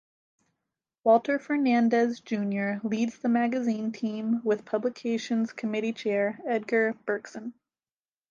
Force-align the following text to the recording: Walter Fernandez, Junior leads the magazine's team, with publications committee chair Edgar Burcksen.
Walter 1.03 1.37
Fernandez, 1.37 2.21
Junior 2.21 2.81
leads 2.83 3.19
the 3.19 3.29
magazine's 3.29 3.99
team, 3.99 4.41
with 4.43 4.65
publications 4.65 5.53
committee 5.53 5.93
chair 5.93 6.39
Edgar 6.43 6.95
Burcksen. 7.05 7.53